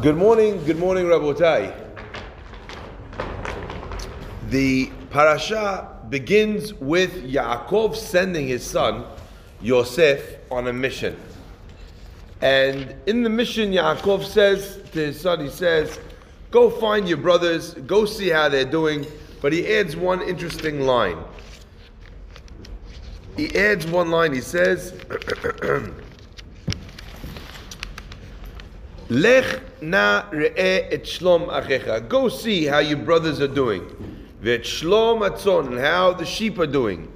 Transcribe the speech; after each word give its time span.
Good 0.00 0.16
morning, 0.16 0.64
good 0.64 0.78
morning, 0.78 1.06
Rabotai. 1.06 1.72
The 4.48 4.90
parasha 5.10 5.96
begins 6.08 6.72
with 6.74 7.24
Yaakov 7.24 7.94
sending 7.96 8.48
his 8.48 8.64
son 8.64 9.04
Yosef 9.60 10.38
on 10.50 10.66
a 10.68 10.72
mission. 10.72 11.16
And 12.40 12.94
in 13.06 13.22
the 13.22 13.30
mission, 13.30 13.70
Yaakov 13.70 14.24
says 14.24 14.80
to 14.92 14.98
his 14.98 15.20
son, 15.20 15.40
he 15.44 15.50
says, 15.50 16.00
Go 16.50 16.70
find 16.70 17.08
your 17.08 17.18
brothers, 17.18 17.74
go 17.74 18.04
see 18.04 18.28
how 18.28 18.48
they're 18.48 18.64
doing. 18.64 19.06
But 19.40 19.52
he 19.52 19.72
adds 19.74 19.94
one 19.94 20.22
interesting 20.22 20.80
line. 20.80 21.18
He 23.36 23.54
adds 23.56 23.86
one 23.86 24.10
line, 24.10 24.32
he 24.32 24.40
says, 24.40 24.92
Lech 29.12 29.60
na 29.82 30.24
et 30.32 31.02
shlom 31.04 31.48
achecha. 31.48 32.08
Go 32.08 32.30
see 32.30 32.64
how 32.64 32.78
your 32.78 32.96
brothers 32.96 33.42
are 33.42 33.46
doing. 33.46 33.82
Ve'et 34.42 34.62
shlom 34.62 35.28
atzon, 35.28 35.66
and 35.66 35.78
how 35.78 36.14
the 36.14 36.24
sheep 36.24 36.58
are 36.58 36.66
doing. 36.66 37.12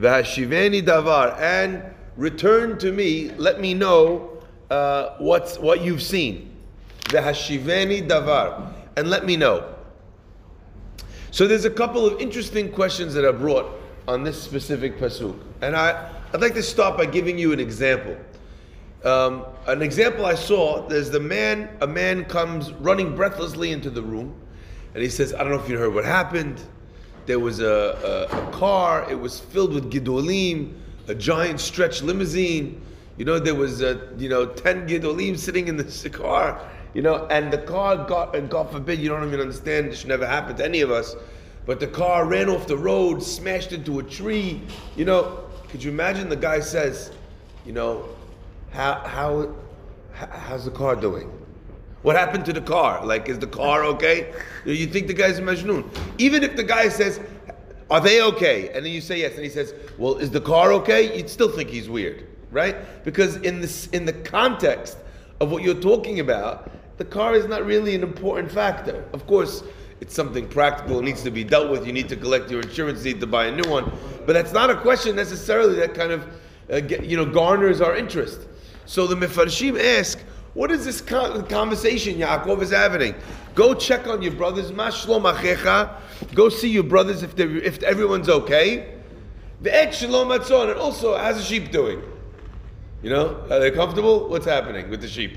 Ve'hashiveni 0.00 0.84
davar, 0.84 1.38
and 1.38 1.84
return 2.16 2.76
to 2.78 2.90
me, 2.90 3.30
let 3.36 3.60
me 3.60 3.74
know 3.74 4.42
uh, 4.70 5.14
what's, 5.18 5.56
what 5.58 5.82
you've 5.82 6.02
seen. 6.02 6.52
Ve'hashiveni 7.04 8.08
davar, 8.08 8.72
and 8.96 9.08
let 9.08 9.24
me 9.24 9.36
know. 9.36 9.72
So 11.30 11.46
there's 11.46 11.64
a 11.64 11.70
couple 11.70 12.04
of 12.04 12.20
interesting 12.20 12.72
questions 12.72 13.14
that 13.14 13.24
are 13.24 13.32
brought 13.32 13.70
on 14.08 14.24
this 14.24 14.42
specific 14.42 14.98
pasuk. 14.98 15.38
And 15.62 15.76
I, 15.76 16.10
I'd 16.34 16.40
like 16.40 16.54
to 16.54 16.62
start 16.62 16.96
by 16.96 17.06
giving 17.06 17.38
you 17.38 17.52
an 17.52 17.60
example. 17.60 18.16
Um, 19.06 19.46
an 19.68 19.82
example 19.82 20.26
I 20.26 20.34
saw, 20.34 20.84
there's 20.88 21.10
the 21.10 21.20
man, 21.20 21.68
a 21.80 21.86
man 21.86 22.24
comes 22.24 22.72
running 22.72 23.14
breathlessly 23.14 23.70
into 23.70 23.88
the 23.88 24.02
room, 24.02 24.34
and 24.94 25.02
he 25.02 25.08
says, 25.08 25.32
I 25.32 25.44
don't 25.44 25.50
know 25.52 25.60
if 25.60 25.68
you 25.68 25.78
heard 25.78 25.94
what 25.94 26.04
happened. 26.04 26.60
There 27.26 27.38
was 27.38 27.60
a, 27.60 28.26
a, 28.32 28.48
a 28.48 28.50
car, 28.50 29.08
it 29.08 29.14
was 29.14 29.38
filled 29.38 29.74
with 29.74 29.92
gidolim, 29.92 30.74
a 31.06 31.14
giant 31.14 31.60
stretch 31.60 32.02
limousine. 32.02 32.82
You 33.16 33.26
know, 33.26 33.38
there 33.38 33.54
was, 33.54 33.80
a, 33.80 34.08
you 34.18 34.28
know, 34.28 34.44
10 34.44 34.88
gidolim 34.88 35.38
sitting 35.38 35.68
in 35.68 35.76
the 35.76 36.10
car, 36.12 36.60
you 36.92 37.00
know, 37.00 37.26
and 37.26 37.52
the 37.52 37.58
car 37.58 38.08
got, 38.08 38.34
and 38.34 38.50
God 38.50 38.72
forbid, 38.72 38.98
you 38.98 39.08
don't 39.08 39.24
even 39.24 39.38
understand, 39.38 39.92
this 39.92 40.00
should 40.00 40.08
never 40.08 40.26
happen 40.26 40.56
to 40.56 40.64
any 40.64 40.80
of 40.80 40.90
us, 40.90 41.14
but 41.64 41.78
the 41.78 41.86
car 41.86 42.24
ran 42.24 42.48
off 42.48 42.66
the 42.66 42.76
road, 42.76 43.22
smashed 43.22 43.70
into 43.70 44.00
a 44.00 44.02
tree. 44.02 44.60
You 44.96 45.04
know, 45.04 45.44
could 45.68 45.80
you 45.80 45.92
imagine 45.92 46.28
the 46.28 46.34
guy 46.34 46.58
says, 46.58 47.12
you 47.64 47.72
know, 47.72 48.08
how, 48.76 49.00
how, 49.06 49.54
how's 50.12 50.66
the 50.66 50.70
car 50.70 50.94
doing? 50.94 51.32
What 52.02 52.14
happened 52.14 52.44
to 52.44 52.52
the 52.52 52.60
car? 52.60 53.04
Like, 53.04 53.26
is 53.28 53.38
the 53.38 53.46
car 53.46 53.84
okay? 53.84 54.34
You 54.66 54.86
think 54.86 55.06
the 55.06 55.14
guy's 55.14 55.38
a 55.38 55.42
Majnun. 55.42 55.88
Even 56.18 56.44
if 56.44 56.56
the 56.56 56.62
guy 56.62 56.90
says, 56.90 57.18
are 57.90 58.00
they 58.00 58.20
okay? 58.22 58.68
And 58.68 58.84
then 58.84 58.92
you 58.92 59.00
say 59.00 59.20
yes, 59.20 59.34
and 59.34 59.44
he 59.44 59.48
says, 59.48 59.72
well, 59.96 60.16
is 60.18 60.30
the 60.30 60.42
car 60.42 60.72
okay? 60.74 61.16
You'd 61.16 61.30
still 61.30 61.48
think 61.48 61.70
he's 61.70 61.88
weird, 61.88 62.26
right? 62.50 62.76
Because 63.02 63.36
in 63.36 63.62
this, 63.62 63.86
in 63.88 64.04
the 64.04 64.12
context 64.12 64.98
of 65.40 65.50
what 65.50 65.62
you're 65.62 65.74
talking 65.74 66.20
about, 66.20 66.70
the 66.98 67.04
car 67.04 67.34
is 67.34 67.46
not 67.46 67.64
really 67.64 67.94
an 67.94 68.02
important 68.02 68.52
factor. 68.52 69.08
Of 69.14 69.26
course, 69.26 69.62
it's 70.00 70.14
something 70.14 70.46
practical, 70.48 70.98
it 70.98 71.02
needs 71.02 71.22
to 71.22 71.30
be 71.30 71.44
dealt 71.44 71.70
with, 71.70 71.86
you 71.86 71.94
need 71.94 72.10
to 72.10 72.16
collect 72.16 72.50
your 72.50 72.60
insurance, 72.60 73.04
you 73.06 73.14
need 73.14 73.20
to 73.20 73.26
buy 73.26 73.46
a 73.46 73.52
new 73.52 73.70
one. 73.70 73.90
But 74.26 74.34
that's 74.34 74.52
not 74.52 74.68
a 74.68 74.76
question 74.76 75.16
necessarily 75.16 75.76
that 75.76 75.94
kind 75.94 76.12
of, 76.12 76.26
uh, 76.70 76.80
get, 76.80 77.06
you 77.06 77.16
know, 77.16 77.24
garners 77.24 77.80
our 77.80 77.96
interest. 77.96 78.40
So 78.86 79.06
the 79.06 79.16
Mefarshim 79.16 79.78
ask, 79.98 80.18
what 80.54 80.70
is 80.70 80.84
this 80.84 81.00
conversation 81.00 82.14
Yaakov 82.14 82.62
is 82.62 82.70
having? 82.70 83.14
Go 83.54 83.74
check 83.74 84.06
on 84.06 84.22
your 84.22 84.32
brothers. 84.32 84.72
Mashlom 84.72 85.30
achecha. 85.30 86.00
Go 86.34 86.48
see 86.48 86.70
your 86.70 86.84
brothers 86.84 87.22
if 87.22 87.38
if 87.38 87.82
everyone's 87.82 88.28
okay. 88.28 88.94
Ve'et 89.62 89.92
shalom 89.92 90.28
atzon. 90.28 90.70
And 90.70 90.80
also, 90.80 91.16
how's 91.16 91.36
the 91.36 91.42
sheep 91.42 91.70
doing? 91.70 92.00
You 93.02 93.10
know, 93.10 93.46
are 93.50 93.60
they 93.60 93.70
comfortable? 93.70 94.28
What's 94.28 94.46
happening 94.46 94.88
with 94.88 95.00
the 95.00 95.08
sheep? 95.08 95.36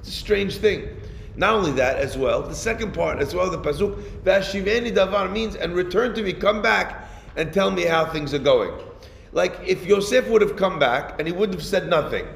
It's 0.00 0.08
a 0.08 0.12
strange 0.12 0.56
thing. 0.56 0.88
Not 1.36 1.54
only 1.54 1.72
that, 1.72 1.96
as 1.96 2.18
well, 2.18 2.42
the 2.42 2.54
second 2.54 2.92
part 2.92 3.20
as 3.20 3.34
well, 3.34 3.48
the 3.48 3.58
pasuk 3.58 3.94
Ve'ashiveni 4.24 4.92
davar 4.92 5.30
means 5.30 5.54
and 5.54 5.74
return 5.74 6.14
to 6.14 6.22
me, 6.22 6.32
come 6.32 6.60
back 6.60 7.08
and 7.36 7.52
tell 7.52 7.70
me 7.70 7.84
how 7.84 8.04
things 8.06 8.34
are 8.34 8.38
going. 8.38 8.72
Like 9.32 9.58
if 9.64 9.86
Yosef 9.86 10.28
would 10.28 10.42
have 10.42 10.56
come 10.56 10.78
back 10.78 11.18
and 11.18 11.28
he 11.28 11.32
wouldn't 11.32 11.58
have 11.58 11.66
said 11.66 11.88
nothing. 11.88 12.26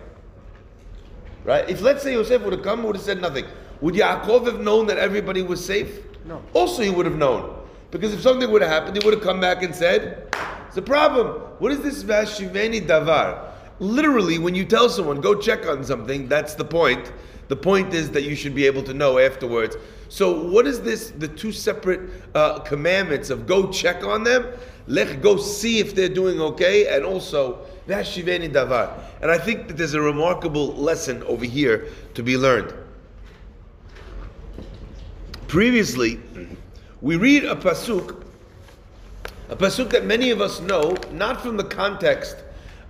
Right? 1.44 1.68
If 1.68 1.80
let's 1.80 2.02
say 2.02 2.12
Yosef 2.12 2.42
would 2.42 2.52
have 2.52 2.62
come, 2.62 2.82
would 2.84 2.96
have 2.96 3.04
said 3.04 3.20
nothing. 3.20 3.46
Would 3.80 3.94
Yaakov 3.94 4.46
have 4.46 4.60
known 4.60 4.86
that 4.86 4.98
everybody 4.98 5.42
was 5.42 5.64
safe? 5.64 6.00
No. 6.24 6.40
Also, 6.52 6.82
he 6.82 6.90
would 6.90 7.06
have 7.06 7.16
known. 7.16 7.58
Because 7.90 8.14
if 8.14 8.20
something 8.20 8.50
would 8.50 8.62
have 8.62 8.70
happened, 8.70 8.96
he 8.96 9.04
would 9.04 9.14
have 9.14 9.22
come 9.22 9.40
back 9.40 9.62
and 9.62 9.74
said, 9.74 10.28
It's 10.68 10.76
a 10.76 10.82
problem. 10.82 11.26
What 11.58 11.72
is 11.72 11.80
this 11.80 12.04
Vashiveni 12.04 12.86
Davar? 12.86 13.50
Literally, 13.80 14.38
when 14.38 14.54
you 14.54 14.64
tell 14.64 14.88
someone, 14.88 15.20
go 15.20 15.34
check 15.34 15.66
on 15.66 15.84
something, 15.84 16.28
that's 16.28 16.54
the 16.54 16.64
point. 16.64 17.12
The 17.52 17.56
point 17.56 17.92
is 17.92 18.10
that 18.12 18.22
you 18.22 18.34
should 18.34 18.54
be 18.54 18.64
able 18.64 18.82
to 18.84 18.94
know 18.94 19.18
afterwards. 19.18 19.76
So, 20.08 20.48
what 20.48 20.66
is 20.66 20.80
this? 20.80 21.10
The 21.10 21.28
two 21.28 21.52
separate 21.52 22.08
uh, 22.34 22.60
commandments 22.60 23.28
of 23.28 23.46
go 23.46 23.70
check 23.70 24.02
on 24.02 24.24
them, 24.24 24.46
lech 24.86 25.20
go 25.20 25.36
see 25.36 25.78
if 25.78 25.94
they're 25.94 26.08
doing 26.08 26.40
okay, 26.40 26.86
and 26.96 27.04
also 27.04 27.58
Vashiveni 27.86 28.50
davar. 28.50 28.98
And 29.20 29.30
I 29.30 29.36
think 29.36 29.68
that 29.68 29.76
there's 29.76 29.92
a 29.92 30.00
remarkable 30.00 30.68
lesson 30.68 31.22
over 31.24 31.44
here 31.44 31.88
to 32.14 32.22
be 32.22 32.38
learned. 32.38 32.72
Previously, 35.46 36.20
we 37.02 37.16
read 37.16 37.44
a 37.44 37.54
pasuk, 37.54 38.24
a 39.50 39.56
pasuk 39.56 39.90
that 39.90 40.06
many 40.06 40.30
of 40.30 40.40
us 40.40 40.62
know, 40.62 40.96
not 41.10 41.42
from 41.42 41.58
the 41.58 41.64
context 41.64 42.36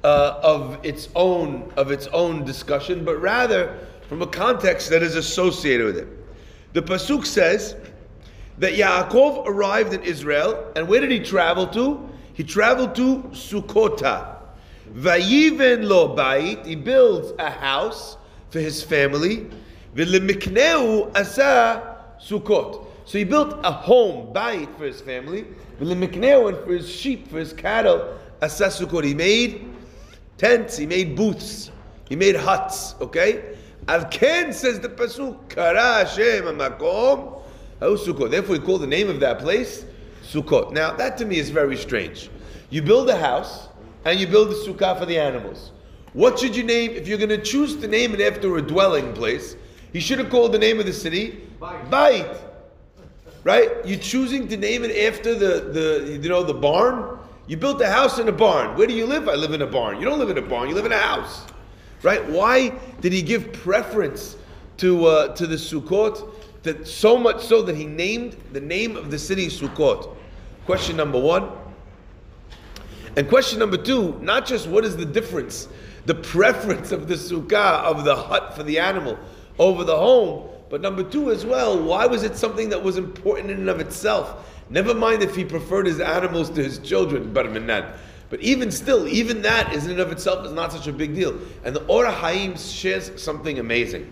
uh, 0.05 0.39
of 0.41 0.79
its 0.85 1.09
own 1.17 1.73
of 1.77 1.91
its 1.91 2.07
own 2.13 2.45
discussion, 2.45 3.05
but 3.05 3.21
rather 3.21 3.89
from 4.13 4.21
a 4.21 4.27
context 4.27 4.91
that 4.91 5.03
is 5.03 5.17
associated 5.17 5.87
with 5.87 5.97
it. 5.97 6.07
The 6.75 6.83
pasuk 6.83 7.25
says 7.25 7.75
that 8.59 8.75
Yaakov 8.75 9.47
arrived 9.47 9.95
in 9.95 10.03
Israel, 10.03 10.71
and 10.77 10.87
where 10.87 11.01
did 11.01 11.11
he 11.11 11.19
travel 11.19 11.67
to? 11.69 12.11
He 12.35 12.45
traveled 12.45 12.95
to 12.97 13.23
Sukkota. 13.31 14.37
Vayiven 14.93 15.85
lo 15.85 16.15
bait, 16.15 16.59
he 16.67 16.77
builds 16.77 17.33
a 17.39 17.49
house 17.49 18.19
for 18.51 18.61
his 18.61 18.83
family. 18.83 19.49
V'lemikneu 19.97 21.17
asa 21.17 21.97
sukkot. 22.23 22.85
So 23.07 23.17
he 23.17 23.25
built 23.25 23.61
a 23.65 23.73
home, 23.73 24.31
bait, 24.35 24.69
for 24.77 24.85
his 24.85 25.01
family. 25.01 25.47
V'lemikneu, 25.81 26.51
and 26.51 26.59
for 26.67 26.75
his 26.75 26.87
sheep, 26.87 27.29
for 27.29 27.39
his 27.39 27.55
cattle, 27.55 28.19
asa 28.43 28.67
sukkot. 28.67 29.05
He 29.05 29.15
made 29.15 29.75
tents, 30.37 30.77
he 30.77 30.85
made 30.85 31.17
booths, 31.17 31.71
he 32.11 32.15
made 32.15 32.37
huts, 32.37 32.95
okay? 33.01 33.57
Al 33.89 34.05
Ken 34.07 34.53
says 34.53 34.81
the 34.81 34.89
Pasuk, 34.89 35.49
Kara 35.49 36.05
Hashem 36.05 36.45
Makom, 36.45 37.43
oh, 37.81 37.95
Sukkot. 37.95 38.31
Therefore, 38.31 38.57
he 38.57 38.61
called 38.61 38.83
the 38.83 38.87
name 38.87 39.11
of 39.11 39.21
that 39.21 39.39
place 39.39 39.85
Sukkot. 40.23 40.73
Now, 40.73 40.93
that 40.95 41.19
to 41.19 41.25
me 41.25 41.39
is 41.39 41.51
very 41.51 41.77
strange. 41.77 42.31
You 42.71 42.83
build 42.83 43.11
a 43.11 43.17
house, 43.17 43.69
and 44.05 44.19
you 44.19 44.27
build 44.27 44.51
a 44.51 44.55
sukkah 44.55 44.99
for 44.99 45.07
the 45.07 45.19
animals. 45.19 45.73
What 46.13 46.39
should 46.39 46.55
you 46.57 46.63
name 46.63 46.91
if 46.93 47.09
you're 47.09 47.19
going 47.19 47.31
to 47.31 47.43
choose 47.43 47.77
to 47.77 47.89
name 47.89 48.15
it 48.15 48.21
after 48.21 48.57
a 48.57 48.63
dwelling 48.63 49.13
place? 49.15 49.57
He 49.93 50.01
should 50.01 50.19
have 50.19 50.31
called 50.31 50.53
the 50.53 50.59
name 50.59 50.81
of 50.81 50.87
the 50.87 50.93
city 50.93 51.41
Bait. 51.91 52.27
Right? 53.45 53.71
You're 53.85 53.99
choosing 53.99 54.49
to 54.49 54.57
name 54.57 54.85
it 54.85 55.13
after 55.13 55.35
the, 55.35 55.71
the 55.73 56.19
you 56.23 56.29
know 56.29 56.43
the 56.43 56.55
barn. 56.55 57.19
You 57.47 57.57
built 57.57 57.81
a 57.81 57.91
house 57.91 58.19
in 58.19 58.29
a 58.29 58.33
barn. 58.33 58.77
Where 58.77 58.87
do 58.87 58.95
you 58.95 59.07
live? 59.07 59.29
I 59.29 59.35
live 59.35 59.53
in 59.53 59.63
a 59.63 59.67
barn. 59.67 59.99
You 59.99 60.05
don't 60.05 60.19
live 60.19 60.31
in 60.31 60.39
a 60.39 60.43
barn. 60.43 60.69
You 60.69 60.75
live 60.75 60.87
in 60.87 60.93
a 60.93 60.99
house. 60.99 61.47
Right? 62.03 62.25
Why 62.29 62.71
did 63.01 63.13
he 63.13 63.23
give 63.23 63.53
preference 63.53 64.37
to 64.79 65.07
uh, 65.07 65.35
to 65.37 65.47
the 65.47 65.57
Sukkot? 65.57 66.29
That 66.63 66.87
so 66.87 67.17
much 67.17 67.45
so 67.45 67.63
that 67.63 67.77
he 67.77 67.87
named 67.87 68.37
the 68.53 68.61
name 68.61 68.97
of 68.97 69.11
the 69.11 69.19
city 69.19 69.49
Sukkot. 69.49 70.15
Question 70.65 70.97
number 70.97 71.19
one. 71.19 71.51
And 73.17 73.29
question 73.29 73.59
number 73.59 73.77
two, 73.77 74.19
not 74.21 74.47
just 74.47 74.67
what 74.69 74.85
is 74.85 74.97
the 74.97 75.05
difference, 75.05 75.69
the 76.07 76.15
preference 76.15 76.93
of 76.93 77.09
the 77.09 77.15
sukkah, 77.15 77.83
of 77.83 78.05
the 78.05 78.17
hut 78.17 78.55
for 78.55 78.63
the 78.63 78.79
animal 78.79 79.19
over 79.59 79.85
the 79.85 79.97
home, 79.97 80.49
but 80.71 80.81
number 80.81 81.03
two 81.03 81.31
as 81.31 81.45
well, 81.45 81.79
why 81.79 82.07
was 82.07 82.23
it 82.23 82.37
something 82.37 82.71
that 82.71 82.83
was 82.83 82.97
important 82.97 83.51
in 83.51 83.59
and 83.59 83.69
of 83.69 83.81
itself? 83.81 84.49
Never 84.71 84.95
mind 84.95 85.23
if 85.23 85.37
he 85.37 85.45
preferred 85.45 85.87
his 85.87 86.01
animals 86.01 86.49
to 86.51 86.63
his 86.63 86.79
children, 86.79 87.35
but 87.35 87.45
even 88.41 88.71
still, 88.71 89.07
even 89.09 89.43
that 89.43 89.75
is 89.75 89.85
in 89.85 89.93
and 89.93 90.01
of 90.01 90.11
itself 90.11 90.47
is 90.47 90.53
not 90.53 90.73
such 90.73 90.87
a 90.87 90.93
big 90.93 91.15
deal. 91.15 91.39
And 91.65 91.77
the 91.77 91.85
Or 91.85 92.05
HaChaim 92.07 92.59
shares 92.59 93.11
something 93.23 93.59
amazing. 93.59 94.11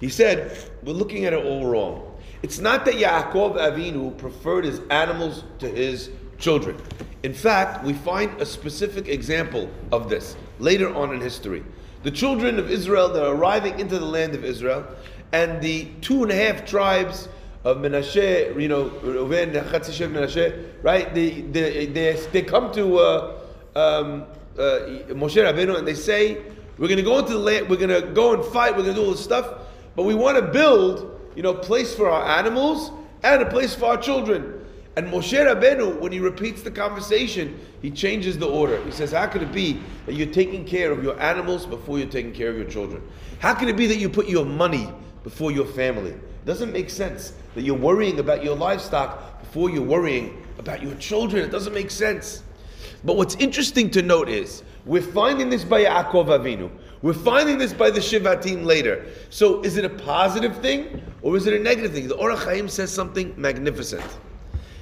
He 0.00 0.08
said, 0.08 0.70
we're 0.82 0.94
looking 0.94 1.26
at 1.26 1.32
it 1.32 1.44
all 1.44 1.66
wrong. 1.66 2.08
It's 2.42 2.58
not 2.58 2.84
that 2.86 2.94
Yaakov 2.94 3.56
Avinu 3.56 4.18
preferred 4.18 4.64
his 4.64 4.80
animals 4.90 5.44
to 5.60 5.68
his 5.68 6.10
children. 6.38 6.76
In 7.22 7.32
fact, 7.32 7.84
we 7.84 7.92
find 7.92 8.32
a 8.40 8.46
specific 8.46 9.06
example 9.06 9.70
of 9.92 10.08
this 10.08 10.36
later 10.58 10.92
on 10.92 11.14
in 11.14 11.20
history. 11.20 11.62
The 12.02 12.10
children 12.10 12.58
of 12.58 12.68
Israel, 12.68 13.12
they're 13.12 13.30
arriving 13.32 13.78
into 13.78 14.00
the 14.00 14.04
land 14.06 14.34
of 14.34 14.44
Israel, 14.44 14.84
and 15.30 15.62
the 15.62 15.86
two 16.00 16.24
and 16.24 16.32
a 16.32 16.34
half 16.34 16.66
tribes 16.66 17.28
of 17.62 17.76
Menashe, 17.76 18.60
you 18.60 18.66
know, 18.66 18.90
Menashe, 20.10 20.66
right? 20.82 21.14
They, 21.14 21.42
they, 21.42 21.86
they, 21.86 22.26
they 22.32 22.42
come 22.42 22.72
to 22.72 22.98
uh, 22.98 23.38
um, 23.74 24.26
uh, 24.58 24.80
Moshe 25.10 25.36
Rabbeinu 25.36 25.78
and 25.78 25.86
they 25.86 25.94
say, 25.94 26.42
we're 26.78 26.88
going 26.88 26.98
to 26.98 27.04
go 27.04 27.18
into 27.18 27.32
the 27.32 27.38
land, 27.38 27.68
we're 27.68 27.76
going 27.76 27.88
to 27.90 28.12
go 28.12 28.34
and 28.34 28.44
fight, 28.52 28.76
we're 28.76 28.82
going 28.82 28.94
to 28.94 29.00
do 29.00 29.06
all 29.06 29.12
this 29.12 29.22
stuff, 29.22 29.66
but 29.94 30.04
we 30.04 30.14
want 30.14 30.36
to 30.36 30.42
build, 30.42 31.20
you 31.36 31.42
know, 31.42 31.50
a 31.50 31.58
place 31.58 31.94
for 31.94 32.10
our 32.10 32.38
animals 32.38 32.90
and 33.22 33.42
a 33.42 33.48
place 33.48 33.74
for 33.74 33.86
our 33.86 33.96
children. 33.96 34.58
And 34.96 35.08
Moshe 35.08 35.32
Rabbeinu, 35.32 36.00
when 36.00 36.12
he 36.12 36.20
repeats 36.20 36.62
the 36.62 36.70
conversation, 36.70 37.58
he 37.80 37.90
changes 37.90 38.38
the 38.38 38.48
order. 38.48 38.82
He 38.84 38.90
says, 38.90 39.12
How 39.12 39.26
could 39.26 39.42
it 39.42 39.52
be 39.52 39.80
that 40.04 40.14
you're 40.14 40.32
taking 40.32 40.66
care 40.66 40.92
of 40.92 41.02
your 41.02 41.18
animals 41.18 41.64
before 41.64 41.98
you're 41.98 42.08
taking 42.08 42.32
care 42.32 42.50
of 42.50 42.56
your 42.56 42.68
children? 42.68 43.02
How 43.38 43.54
can 43.54 43.68
it 43.68 43.76
be 43.76 43.86
that 43.86 43.96
you 43.96 44.10
put 44.10 44.28
your 44.28 44.44
money 44.44 44.92
before 45.24 45.50
your 45.50 45.64
family? 45.64 46.10
It 46.10 46.44
doesn't 46.44 46.72
make 46.72 46.90
sense 46.90 47.32
that 47.54 47.62
you're 47.62 47.76
worrying 47.76 48.18
about 48.18 48.44
your 48.44 48.54
livestock 48.54 49.40
before 49.40 49.70
you're 49.70 49.82
worrying 49.82 50.44
about 50.58 50.82
your 50.82 50.94
children. 50.96 51.42
It 51.42 51.50
doesn't 51.50 51.72
make 51.72 51.90
sense. 51.90 52.42
But 53.04 53.16
what's 53.16 53.34
interesting 53.36 53.90
to 53.90 54.02
note 54.02 54.28
is 54.28 54.62
we're 54.84 55.02
finding 55.02 55.50
this 55.50 55.64
by 55.64 55.84
Yaakov 55.84 56.26
Avinu. 56.26 56.70
We're 57.02 57.12
finding 57.14 57.58
this 57.58 57.72
by 57.72 57.90
the 57.90 58.00
Shivatim 58.00 58.64
later. 58.64 59.06
So 59.30 59.60
is 59.62 59.76
it 59.76 59.84
a 59.84 59.88
positive 59.88 60.56
thing 60.58 61.02
or 61.22 61.36
is 61.36 61.46
it 61.46 61.54
a 61.54 61.58
negative 61.58 61.92
thing? 61.92 62.06
The 62.06 62.14
Or 62.16 62.32
HaChaim 62.32 62.70
says 62.70 62.92
something 62.92 63.34
magnificent. 63.36 64.04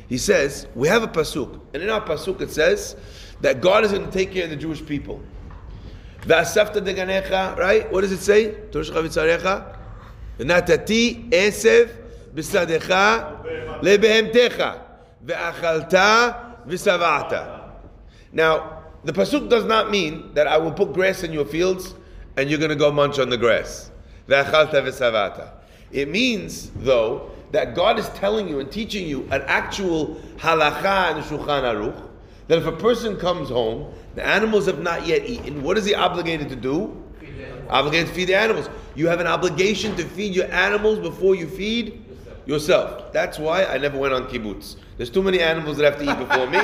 He 0.08 0.19
says, 0.19 0.67
we 0.75 0.88
have 0.88 1.02
a 1.02 1.08
pasuk, 1.08 1.61
and 1.72 1.82
in 1.82 1.88
our 1.88 2.00
pasuk 2.00 2.40
it 2.40 2.50
says 2.50 2.96
that 3.43 3.61
God 3.61 3.84
is 3.84 3.93
going 3.93 4.05
to 4.05 4.11
take 4.11 4.32
care 4.32 4.44
of 4.44 4.50
the 4.50 4.56
Jewish 4.56 4.84
people. 4.84 5.22
Deganecha, 6.22 7.56
right? 7.56 7.90
What 7.90 8.02
does 8.02 8.12
it 8.12 8.19
say? 8.19 8.56
Natati 10.38 11.31
esev 11.31 11.90
b'sadecha 12.34 13.81
lebehemtecha 13.82 14.81
ve'achalta 15.25 16.67
v'savata. 16.67 17.59
Now, 18.32 18.82
the 19.05 19.12
pasuk 19.12 19.49
does 19.49 19.65
not 19.65 19.91
mean 19.91 20.35
that 20.35 20.47
I 20.47 20.59
will 20.59 20.73
put 20.73 20.93
grass 20.93 21.23
in 21.23 21.32
your 21.32 21.44
fields 21.44 21.94
and 22.37 22.49
you're 22.49 22.59
going 22.59 22.71
to 22.71 22.77
go 22.77 22.93
munch 22.93 23.19
on 23.19 23.31
the 23.31 23.37
grass. 23.37 23.91
It 25.93 26.09
means, 26.09 26.71
though, 26.77 27.31
that 27.53 27.75
God 27.75 27.99
is 27.99 28.09
telling 28.11 28.49
you 28.49 28.61
and 28.61 28.71
teaching 28.71 29.09
you 29.09 29.23
an 29.32 29.43
actual 29.47 30.15
halacha 30.37 31.17
in 31.17 31.23
Shulchan 31.25 31.65
Aruch, 31.65 32.09
that 32.47 32.59
if 32.59 32.67
a 32.67 32.73
person 32.73 33.17
comes 33.17 33.49
home, 33.49 33.93
the 34.15 34.25
animals 34.25 34.67
have 34.67 34.81
not 34.81 35.06
yet 35.06 35.25
eaten, 35.25 35.62
what 35.62 35.77
is 35.77 35.85
he 35.85 35.94
obligated 35.94 36.49
to 36.49 36.56
do? 36.56 36.97
Obligated 37.69 38.09
to 38.09 38.15
feed 38.15 38.27
the 38.27 38.37
animals. 38.37 38.69
You 38.94 39.09
have 39.09 39.21
an 39.21 39.27
obligation 39.27 39.97
to 39.97 40.05
feed 40.05 40.35
your 40.35 40.50
animals 40.53 40.99
before 40.99 41.35
you 41.35 41.49
feed 41.49 42.05
yourself. 42.47 43.12
That's 43.12 43.38
why 43.38 43.65
I 43.65 43.79
never 43.79 43.99
went 43.99 44.15
on 44.15 44.27
kibbutz. 44.27 44.77
There's 45.00 45.08
too 45.08 45.23
many 45.23 45.41
animals 45.41 45.79
that 45.79 45.91
have 45.91 45.99
to 45.99 46.12
eat 46.12 46.19
before 46.19 46.47
me. 46.47 46.58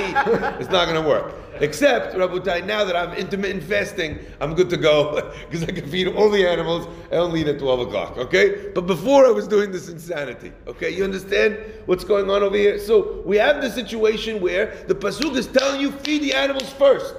it's 0.61 0.69
not 0.69 0.87
going 0.87 1.03
to 1.03 1.09
work. 1.09 1.35
Except, 1.61 2.15
Rabutai, 2.15 2.67
now 2.67 2.85
that 2.85 2.95
I'm 2.95 3.15
intermittent 3.15 3.63
fasting, 3.63 4.19
I'm 4.43 4.53
good 4.53 4.69
to 4.69 4.77
go 4.77 5.33
because 5.51 5.63
I 5.63 5.73
can 5.73 5.89
feed 5.89 6.09
all 6.09 6.29
the 6.29 6.47
animals. 6.47 6.87
I 7.11 7.15
only 7.15 7.41
eat 7.41 7.49
at 7.49 7.59
12 7.59 7.89
o'clock, 7.89 8.19
okay? 8.19 8.73
But 8.75 8.83
before 8.83 9.25
I 9.25 9.31
was 9.31 9.49
doing 9.49 9.73
this 9.73 9.89
insanity, 9.89 10.53
okay? 10.67 10.91
You 10.91 11.03
understand 11.03 11.57
what's 11.87 12.05
going 12.05 12.29
on 12.29 12.43
over 12.43 12.59
here? 12.59 12.79
So 12.79 13.23
we 13.25 13.39
have 13.39 13.63
the 13.63 13.71
situation 13.71 14.43
where 14.43 14.85
the 14.87 14.95
Pasuk 14.95 15.35
is 15.35 15.47
telling 15.47 15.81
you 15.81 15.91
feed 15.91 16.21
the 16.21 16.35
animals 16.35 16.71
first. 16.75 17.15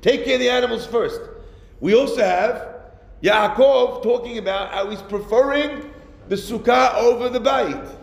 Take 0.00 0.24
care 0.24 0.34
of 0.34 0.40
the 0.40 0.48
animals 0.48 0.86
first. 0.86 1.20
We 1.80 1.96
also 1.96 2.22
have 2.22 2.68
Yaakov 3.24 4.04
talking 4.04 4.38
about 4.38 4.70
how 4.70 4.90
he's 4.90 5.02
preferring 5.02 5.92
the 6.28 6.36
sukkah 6.36 6.94
over 6.94 7.28
the 7.28 7.40
bait. 7.40 7.97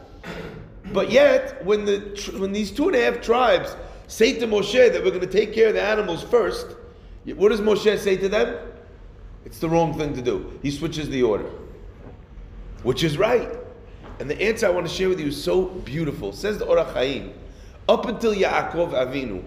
But 0.96 1.12
yet, 1.12 1.64
when 1.66 1.84
the 1.84 2.00
when 2.40 2.54
these 2.54 2.72
two 2.72 2.88
and 2.88 2.96
a 2.96 3.04
half 3.04 3.22
tribes 3.22 3.76
say 4.08 4.40
to 4.40 4.48
Moshe 4.48 4.94
that 4.94 5.04
we're 5.04 5.10
going 5.10 5.20
to 5.20 5.28
take 5.28 5.54
care 5.54 5.68
of 5.68 5.74
the 5.74 5.82
animals 5.82 6.24
first, 6.24 6.68
what 7.26 7.50
does 7.50 7.60
Moshe 7.60 8.00
say 8.00 8.16
to 8.16 8.30
them? 8.30 8.58
It's 9.44 9.60
the 9.60 9.68
wrong 9.70 9.98
thing 9.98 10.14
to 10.14 10.22
do. 10.22 10.58
He 10.64 10.72
switches 10.72 11.10
the 11.10 11.22
order, 11.22 11.50
which 12.84 13.04
is 13.04 13.18
right. 13.18 13.50
And 14.20 14.30
the 14.30 14.42
answer 14.42 14.68
I 14.68 14.70
want 14.70 14.88
to 14.88 14.94
share 14.94 15.10
with 15.10 15.20
you 15.20 15.28
is 15.28 15.44
so 15.44 15.66
beautiful. 15.66 16.32
Says 16.32 16.60
the 16.60 16.66
Or 16.66 16.78
HaChaim, 16.78 17.34
up 17.90 18.06
until 18.06 18.34
Yaakov 18.34 18.92
Avinu, 18.92 19.44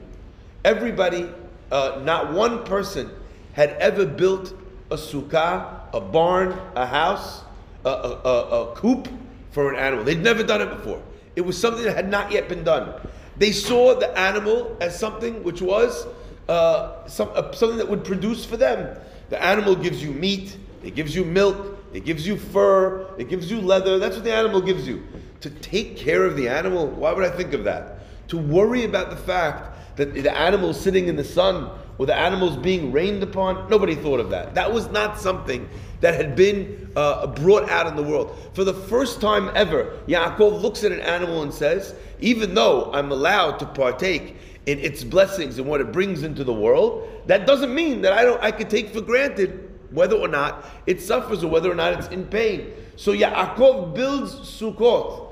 everybody, 0.67 1.31
uh, 1.73 2.03
not 2.05 2.35
one 2.35 2.63
person 2.65 3.11
had 3.55 3.71
ever 3.81 4.05
built 4.05 4.53
a 4.91 4.97
sukkah, 4.97 5.95
a 5.95 6.01
barn, 6.01 6.61
a 6.77 6.85
house, 6.85 7.41
a, 7.87 7.89
a, 7.89 7.93
a, 7.93 8.71
a 8.71 8.75
coop 8.75 9.09
for 9.51 9.73
an 9.73 9.79
animal. 9.79 10.05
They'd 10.05 10.23
never 10.23 10.43
done 10.43 10.61
it 10.61 10.69
before. 10.69 11.03
It 11.39 11.47
was 11.47 11.57
something 11.57 11.85
that 11.85 11.95
had 11.95 12.11
not 12.11 12.33
yet 12.33 12.49
been 12.49 12.65
done. 12.65 12.93
They 13.37 13.53
saw 13.53 13.95
the 13.97 14.09
animal 14.19 14.77
as 14.81 14.99
something 14.99 15.45
which 15.45 15.63
was 15.63 16.05
uh, 16.49 17.07
some, 17.07 17.31
uh, 17.33 17.53
something 17.53 17.79
that 17.79 17.89
would 17.89 18.03
produce 18.03 18.45
for 18.45 18.57
them. 18.57 18.99
The 19.31 19.41
animal 19.41 19.77
gives 19.77 20.03
you 20.03 20.11
meat, 20.11 20.57
it 20.83 20.97
gives 20.97 21.15
you 21.15 21.25
milk, 21.25 21.79
it 21.93 22.05
gives 22.05 22.27
you 22.27 22.37
fur, 22.37 23.07
it 23.19 23.29
gives 23.29 23.49
you 23.53 23.61
leather. 23.61 24.01
That's 24.01 24.17
what 24.17 24.25
the 24.25 24.35
animal 24.35 24.61
gives 24.61 24.89
you. 24.89 25.07
To 25.43 25.51
take 25.51 25.97
care 25.97 26.25
of 26.25 26.37
the 26.37 26.49
animal, 26.49 26.89
why 26.89 27.13
would 27.13 27.25
I 27.25 27.31
think 27.31 27.53
of 27.53 27.63
that? 27.63 28.01
To 28.31 28.37
worry 28.37 28.85
about 28.85 29.11
the 29.11 29.17
fact 29.17 29.78
that 29.99 30.15
the 30.15 30.39
animals 30.39 30.81
sitting 30.81 31.09
in 31.09 31.17
the 31.17 31.25
sun 31.25 31.69
or 31.99 32.07
the 32.07 32.15
animals 32.15 32.57
being 32.57 32.93
rained 32.93 33.21
upon, 33.23 33.69
nobody 33.69 33.97
thought 33.97 34.21
of 34.21 34.31
that. 34.31 34.55
That 34.55 34.73
was 34.73 34.89
not 34.91 35.21
something 35.21 35.69
that 36.01 36.15
had 36.15 36.37
been 36.37 36.91
uh, 36.95 37.27
brought 37.27 37.69
out 37.69 37.89
in 37.89 37.97
the 37.97 38.03
world. 38.03 38.37
For 38.55 38.63
the 38.63 38.73
first 38.73 39.21
time 39.21 39.51
ever, 39.57 39.99
Yaakov 40.07 40.63
looks 40.63 40.85
at 40.85 40.93
an 40.93 41.01
animal 41.01 41.43
and 41.43 41.53
says, 41.53 41.97
even 42.21 42.55
though 42.55 42.93
I'm 42.93 43.11
allowed 43.11 43.59
to 43.59 43.67
partake 43.67 44.37
in 44.67 44.79
its 44.79 45.03
blessings 45.03 45.59
and 45.59 45.67
what 45.67 45.81
it 45.81 45.91
brings 45.91 46.23
into 46.23 46.45
the 46.45 46.55
world, 46.55 47.09
that 47.27 47.45
doesn't 47.45 47.75
mean 47.75 48.01
that 48.03 48.13
I 48.13 48.23
don't 48.23 48.41
I 48.41 48.53
could 48.53 48.71
take 48.71 48.95
for 48.95 49.01
granted 49.01 49.65
whether 49.91 50.15
or 50.15 50.29
not 50.29 50.65
it 50.87 51.01
suffers 51.01 51.43
or 51.43 51.51
whether 51.51 51.71
or 51.71 51.75
not 51.75 51.95
it's 51.95 52.09
in 52.09 52.25
pain. 52.27 52.73
So 52.95 53.13
Yaakov 53.13 53.95
builds 53.95 54.35
Sukkot. 54.35 55.29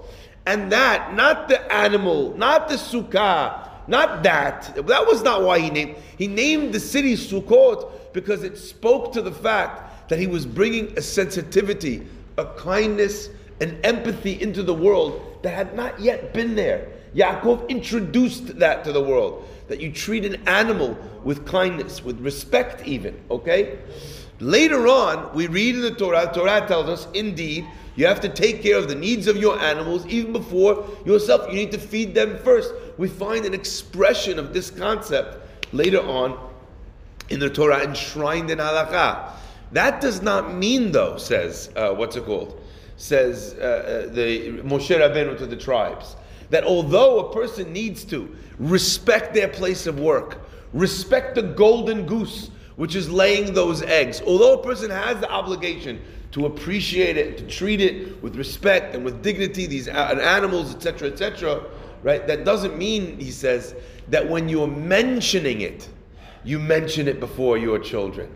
And 0.47 0.71
that, 0.71 1.15
not 1.15 1.49
the 1.49 1.61
animal, 1.73 2.37
not 2.37 2.69
the 2.69 2.77
sukkah, 2.77 3.66
not 3.88 4.23
that. 4.23 4.75
That 4.87 5.06
was 5.06 5.23
not 5.23 5.43
why 5.43 5.59
he 5.61 5.71
named. 5.71 5.97
He 6.19 6.27
named 6.27 6.73
the 6.73 6.81
city 6.81 7.15
Sukkot 7.15 8.12
because 8.12 8.43
it 8.43 8.59
spoke 8.59 9.12
to 9.12 9.23
the 9.23 9.33
fact 9.33 10.09
that 10.09 10.19
he 10.19 10.27
was 10.27 10.47
bringing 10.47 10.97
a 10.97 11.03
sensitivity, 11.03 12.06
a 12.38 12.47
kindness, 12.56 13.31
an 13.61 13.79
empathy 13.85 14.41
into 14.41 14.62
the 14.62 14.75
world 14.75 15.38
that 15.43 15.50
had 15.50 15.75
not 15.75 15.99
yet 16.00 16.33
been 16.33 16.55
there. 16.55 16.88
Yaakov 17.14 17.69
introduced 17.69 18.59
that 18.59 18.85
to 18.85 18.93
the 18.93 19.02
world 19.02 19.49
that 19.69 19.81
you 19.81 19.90
treat 19.90 20.25
an 20.25 20.37
animal 20.47 20.97
with 21.25 21.47
kindness, 21.47 22.05
with 22.05 22.21
respect, 22.21 22.87
even. 22.87 23.19
Okay? 23.31 23.78
Later 24.38 24.87
on, 24.87 25.35
we 25.35 25.47
read 25.47 25.76
in 25.76 25.81
the 25.81 25.90
Torah, 25.90 26.31
Torah 26.33 26.66
tells 26.66 26.88
us, 26.88 27.09
indeed, 27.14 27.66
you 27.97 28.07
have 28.07 28.21
to 28.21 28.29
take 28.29 28.62
care 28.62 28.76
of 28.76 28.88
the 28.88 28.95
needs 28.95 29.26
of 29.26 29.37
your 29.37 29.59
animals 29.59 30.07
even 30.07 30.33
before 30.33 30.87
yourself. 31.05 31.49
You 31.49 31.57
need 31.57 31.73
to 31.73 31.79
feed 31.79 32.15
them 32.15 32.38
first. 32.38 32.73
We 32.99 33.09
find 33.09 33.45
an 33.45 33.55
expression 33.55 34.38
of 34.38 34.53
this 34.53 34.71
concept 34.71 35.38
later 35.73 36.00
on 36.00 36.38
in 37.31 37.41
the 37.41 37.50
Torah 37.50 37.83
enshrined 37.83 38.50
in 38.50 38.59
halakha. 38.59 39.33
That 39.73 40.00
does 40.00 40.23
not 40.23 40.55
mean, 40.55 40.93
though, 40.93 41.17
says, 41.17 41.71
uh, 41.75 41.93
what's 41.93 42.17
it 42.17 42.25
called? 42.25 42.62
Says 42.99 43.57
uh, 43.59 43.62
uh, 44.09 44.12
the 44.12 44.62
Moshe 44.62 44.97
Rabbeinu 44.97 45.37
to 45.38 45.47
the 45.47 45.57
tribes, 45.57 46.17
that 46.50 46.65
although 46.65 47.19
a 47.21 47.33
person 47.35 47.73
needs 47.73 48.05
to 48.05 48.35
respect 48.59 49.35
their 49.35 49.49
place 49.49 49.87
of 49.87 49.99
work, 49.99 50.38
respect 50.73 51.35
the 51.35 51.43
golden 51.43 52.07
goose, 52.07 52.50
which 52.76 52.95
is 52.95 53.11
laying 53.11 53.55
those 53.55 53.83
eggs, 53.83 54.23
although 54.26 54.55
a 54.55 54.62
person 54.62 54.91
has 54.91 55.19
the 55.21 55.31
obligation 55.31 56.00
to 56.33 56.47
appreciate 56.47 57.16
it, 57.16 57.38
to 57.38 57.47
treat 57.47 57.80
it 57.80 58.23
with 58.23 58.37
respect 58.37 58.95
and 58.95 59.04
with 59.04 59.23
dignity, 59.23 59.66
these 59.66 59.88
animals, 59.88 60.75
etc., 60.75 61.09
etc., 61.09 61.62
right? 62.02 62.26
That 62.26 62.45
doesn't 62.45 62.76
mean, 62.76 63.18
he 63.18 63.30
says, 63.30 63.75
that 64.09 64.28
when 64.28 64.49
you're 64.49 64.66
mentioning 64.66 65.62
it, 65.62 65.88
you 66.45 66.59
mention 66.59 67.09
it 67.09 67.18
before 67.18 67.59
your 67.59 67.78
children. 67.78 68.30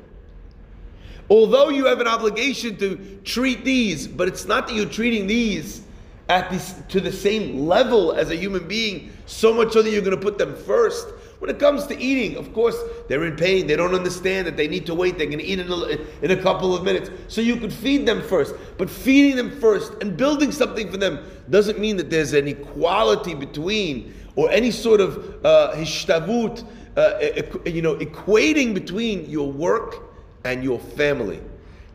Although 1.29 1.69
you 1.69 1.87
have 1.87 2.01
an 2.01 2.09
obligation 2.09 2.77
to 2.79 2.97
treat 3.25 3.65
these, 3.65 4.09
but 4.09 4.27
it's 4.27 4.47
not 4.47 4.67
that 4.67 4.75
you're 4.75 4.87
treating 4.87 5.29
these 5.29 5.83
at 6.31 6.49
this 6.49 6.81
to 6.89 7.01
the 7.01 7.11
same 7.11 7.67
level 7.67 8.13
as 8.13 8.31
a 8.31 8.37
human 8.37 8.69
being, 8.69 9.11
so 9.27 9.53
much 9.53 9.73
so 9.73 9.83
that 9.83 9.91
you're 9.91 10.01
going 10.01 10.17
to 10.17 10.23
put 10.23 10.39
them 10.39 10.55
first. 10.55 11.09
When 11.41 11.51
it 11.51 11.59
comes 11.59 11.87
to 11.87 11.99
eating, 11.99 12.37
of 12.37 12.53
course, 12.53 12.77
they're 13.09 13.25
in 13.25 13.35
pain. 13.35 13.67
They 13.67 13.75
don't 13.75 13.95
understand 13.95 14.47
that 14.47 14.57
they 14.57 14.69
need 14.69 14.87
to 14.87 14.95
wait. 14.95 15.19
They're 15.19 15.27
going 15.27 15.39
to 15.39 15.45
eat 15.45 15.59
in 15.59 15.73
a, 15.73 16.25
in 16.25 16.31
a 16.31 16.41
couple 16.41 16.73
of 16.73 16.85
minutes. 16.85 17.11
So 17.27 17.41
you 17.41 17.57
could 17.57 17.73
feed 17.73 18.07
them 18.07 18.23
first. 18.23 18.55
But 18.79 18.89
feeding 18.89 19.37
them 19.37 19.59
first 19.59 19.93
and 20.03 20.17
building 20.17 20.53
something 20.53 20.89
for 20.89 20.99
them 20.99 21.19
doesn't 21.49 21.81
mean 21.81 21.97
that 21.97 22.11
there's 22.11 22.33
an 22.33 22.47
equality 22.47 23.35
between 23.35 24.15
or 24.37 24.51
any 24.51 24.71
sort 24.71 25.01
of 25.01 25.45
uh, 25.45 25.73
hishtavut, 25.75 26.65
uh, 26.97 27.69
you 27.69 27.83
know, 27.83 27.97
equating 27.97 28.73
between 28.73 29.29
your 29.29 29.51
work 29.51 29.97
and 30.45 30.63
your 30.63 30.79
family. 30.79 31.41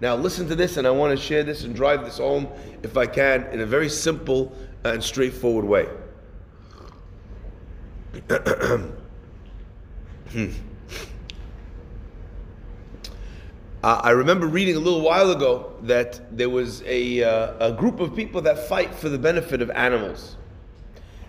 Now, 0.01 0.15
listen 0.15 0.47
to 0.49 0.55
this, 0.55 0.77
and 0.77 0.85
I 0.85 0.91
want 0.91 1.17
to 1.17 1.23
share 1.23 1.43
this 1.43 1.63
and 1.63 1.73
drive 1.73 2.03
this 2.03 2.17
home, 2.17 2.47
if 2.83 2.97
I 2.97 3.05
can, 3.05 3.43
in 3.53 3.61
a 3.61 3.65
very 3.65 3.89
simple 3.89 4.53
and 4.83 5.03
straightforward 5.03 5.65
way. 5.65 5.87
I 13.83 14.09
remember 14.09 14.47
reading 14.47 14.75
a 14.75 14.79
little 14.79 15.01
while 15.01 15.31
ago 15.31 15.73
that 15.83 16.35
there 16.35 16.49
was 16.49 16.81
a, 16.87 17.23
uh, 17.23 17.67
a 17.67 17.71
group 17.71 17.99
of 17.99 18.15
people 18.15 18.41
that 18.41 18.67
fight 18.67 18.95
for 18.95 19.09
the 19.09 19.19
benefit 19.19 19.61
of 19.61 19.69
animals. 19.69 20.37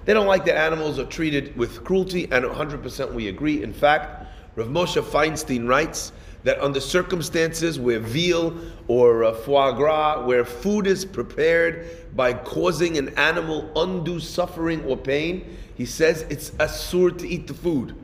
They 0.07 0.15
don't 0.15 0.27
like 0.27 0.47
that 0.47 0.57
animals 0.57 0.99
are 0.99 1.05
treated 1.05 1.55
with 1.57 1.85
cruelty, 1.85 2.25
and 2.33 2.45
100% 2.45 3.13
we 3.13 3.29
agree. 3.29 3.63
In 3.63 3.75
fact, 3.75 4.27
Rav 4.57 4.69
Moshe 4.69 5.03
Feinstein 5.03 5.69
writes 5.69 6.13
that 6.47 6.63
under 6.63 6.79
circumstances 6.79 7.77
where 7.77 7.99
veal 7.99 8.57
or 8.87 9.25
uh, 9.25 9.35
foie 9.35 9.73
gras, 9.73 10.25
where 10.25 10.45
food 10.45 10.87
is 10.87 11.05
prepared 11.05 11.89
by 12.15 12.33
causing 12.33 12.97
an 12.99 13.09
animal 13.19 13.69
undue 13.75 14.21
suffering 14.21 14.81
or 14.85 14.97
pain, 14.97 15.57
he 15.75 15.85
says 15.85 16.25
it's 16.31 16.51
asur 16.53 17.19
to 17.19 17.29
eat 17.29 17.49
the 17.49 17.53
food. 17.53 17.97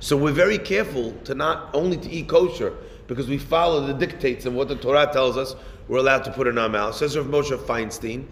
So 0.00 0.16
we're 0.16 0.32
very 0.32 0.56
careful 0.56 1.12
to 1.24 1.34
not 1.34 1.68
only 1.74 1.98
to 1.98 2.08
eat 2.08 2.28
kosher 2.28 2.72
because 3.08 3.28
we 3.28 3.36
follow 3.36 3.86
the 3.86 3.92
dictates 3.92 4.46
of 4.46 4.54
what 4.54 4.68
the 4.68 4.76
Torah 4.76 5.10
tells 5.12 5.36
us 5.36 5.56
we're 5.86 5.98
allowed 5.98 6.24
to 6.24 6.32
put 6.32 6.46
in 6.46 6.56
our 6.56 6.70
mouth. 6.70 6.94
Says 6.94 7.14
Rav 7.14 7.26
Moshe 7.26 7.58
Feinstein, 7.58 8.24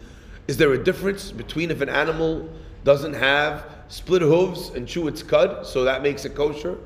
is 0.47 0.57
there 0.57 0.73
a 0.73 0.83
difference 0.83 1.33
between 1.33 1.71
if 1.71 1.83
an 1.83 1.91
animal 1.91 2.49
doesn't 2.83 3.13
have 3.13 3.67
split 3.89 4.23
hooves 4.23 4.71
and 4.71 4.89
chew 4.89 5.07
its 5.07 5.23
cud, 5.23 5.67
so 5.67 5.85
that 5.85 6.01
makes 6.01 6.25
it 6.25 6.35
kosher, 6.35 6.79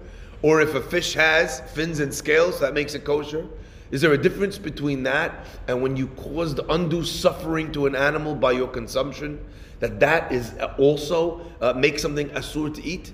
or 0.42 0.60
if 0.60 0.74
a 0.74 0.80
fish 0.80 1.14
has 1.14 1.60
fins 1.72 2.00
and 2.00 2.12
scales, 2.12 2.60
that 2.60 2.74
makes 2.74 2.94
it 2.94 3.04
kosher? 3.04 3.46
Is 3.92 4.00
there 4.00 4.12
a 4.12 4.18
difference 4.18 4.58
between 4.58 5.02
that 5.04 5.46
and 5.68 5.82
when 5.82 5.96
you 5.96 6.08
caused 6.08 6.58
undue 6.68 7.04
suffering 7.04 7.70
to 7.72 7.86
an 7.86 7.94
animal 7.94 8.34
by 8.34 8.52
your 8.52 8.68
consumption? 8.68 9.44
That 9.80 10.00
that 10.00 10.32
is 10.32 10.54
also 10.78 11.42
uh, 11.60 11.74
make 11.74 11.98
something 11.98 12.28
asur 12.30 12.74
to 12.74 12.82
eat? 12.82 13.12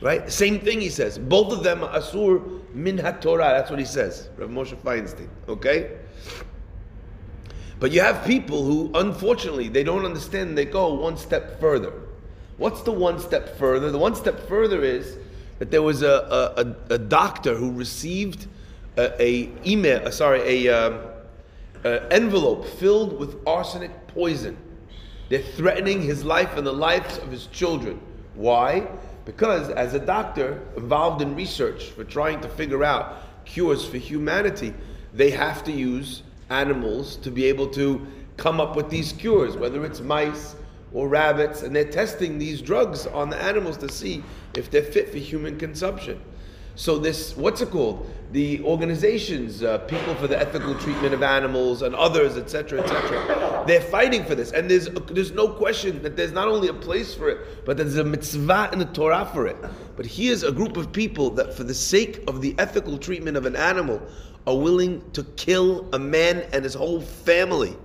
Right? 0.00 0.30
Same 0.30 0.58
thing 0.58 0.80
he 0.80 0.88
says. 0.88 1.18
Both 1.18 1.52
of 1.52 1.62
them 1.62 1.84
are 1.84 1.98
asur 1.98 2.62
min 2.74 2.96
Torah. 3.20 3.44
That's 3.44 3.70
what 3.70 3.78
he 3.78 3.84
says. 3.84 4.30
Rav 4.36 4.48
Moshe 4.48 4.74
Feinstein. 4.76 5.28
Okay? 5.48 5.98
But 7.78 7.92
you 7.92 8.00
have 8.00 8.24
people 8.24 8.64
who, 8.64 8.90
unfortunately, 8.94 9.68
they 9.68 9.84
don't 9.84 10.04
understand. 10.04 10.56
They 10.56 10.64
go 10.64 10.94
one 10.94 11.16
step 11.16 11.60
further. 11.60 11.92
What's 12.56 12.82
the 12.82 12.92
one 12.92 13.18
step 13.18 13.58
further? 13.58 13.90
The 13.90 13.98
one 13.98 14.14
step 14.14 14.48
further 14.48 14.82
is 14.82 15.18
that 15.60 15.70
there 15.70 15.82
was 15.82 16.02
a, 16.02 16.74
a, 16.88 16.94
a 16.94 16.98
doctor 16.98 17.54
who 17.54 17.70
received 17.70 18.48
a, 18.96 19.22
a 19.22 19.50
email, 19.64 20.06
uh, 20.06 20.10
sorry, 20.10 20.66
a 20.66 20.68
um, 20.74 21.00
envelope 22.10 22.66
filled 22.66 23.18
with 23.18 23.36
arsenic 23.46 23.92
poison. 24.08 24.56
They're 25.28 25.42
threatening 25.42 26.02
his 26.02 26.24
life 26.24 26.56
and 26.56 26.66
the 26.66 26.72
lives 26.72 27.18
of 27.18 27.30
his 27.30 27.46
children. 27.46 28.00
Why? 28.34 28.88
Because 29.26 29.68
as 29.68 29.92
a 29.92 29.98
doctor 29.98 30.62
involved 30.78 31.20
in 31.20 31.36
research 31.36 31.90
for 31.90 32.04
trying 32.04 32.40
to 32.40 32.48
figure 32.48 32.82
out 32.82 33.44
cures 33.44 33.86
for 33.86 33.98
humanity, 33.98 34.72
they 35.12 35.30
have 35.30 35.62
to 35.64 35.72
use 35.72 36.22
animals 36.48 37.16
to 37.16 37.30
be 37.30 37.44
able 37.44 37.68
to 37.68 38.06
come 38.38 38.60
up 38.60 38.76
with 38.76 38.88
these 38.88 39.12
cures, 39.12 39.58
whether 39.58 39.84
it's 39.84 40.00
mice 40.00 40.56
or 40.92 41.08
rabbits, 41.08 41.62
and 41.62 41.74
they're 41.74 41.90
testing 41.90 42.38
these 42.38 42.60
drugs 42.60 43.06
on 43.06 43.30
the 43.30 43.36
animals 43.36 43.76
to 43.78 43.88
see 43.88 44.22
if 44.56 44.70
they're 44.70 44.82
fit 44.82 45.10
for 45.10 45.18
human 45.18 45.58
consumption. 45.58 46.20
So 46.76 46.98
this, 46.98 47.36
what's 47.36 47.60
it 47.60 47.70
called? 47.70 48.10
The 48.32 48.62
organizations, 48.62 49.62
uh, 49.62 49.78
people 49.78 50.14
for 50.14 50.26
the 50.26 50.38
ethical 50.38 50.74
treatment 50.76 51.12
of 51.12 51.22
animals 51.22 51.82
and 51.82 51.94
others, 51.94 52.36
etc., 52.36 52.80
etc. 52.80 53.64
They're 53.66 53.80
fighting 53.80 54.24
for 54.24 54.34
this, 54.34 54.52
and 54.52 54.70
there's 54.70 54.88
there's 54.88 55.32
no 55.32 55.48
question 55.48 56.00
that 56.02 56.16
there's 56.16 56.32
not 56.32 56.48
only 56.48 56.68
a 56.68 56.74
place 56.74 57.14
for 57.14 57.28
it, 57.28 57.66
but 57.66 57.76
there's 57.76 57.98
a 57.98 58.04
mitzvah 58.04 58.70
in 58.72 58.78
the 58.78 58.86
Torah 58.86 59.28
for 59.32 59.46
it. 59.46 59.56
But 59.96 60.06
here's 60.06 60.42
a 60.42 60.52
group 60.52 60.76
of 60.76 60.92
people 60.92 61.28
that, 61.30 61.52
for 61.52 61.64
the 61.64 61.74
sake 61.74 62.22
of 62.28 62.40
the 62.40 62.54
ethical 62.58 62.96
treatment 62.96 63.36
of 63.36 63.46
an 63.46 63.56
animal, 63.56 64.00
are 64.46 64.56
willing 64.56 65.02
to 65.10 65.24
kill 65.36 65.88
a 65.92 65.98
man 65.98 66.46
and 66.52 66.64
his 66.64 66.74
whole 66.74 67.00
family. 67.00 67.76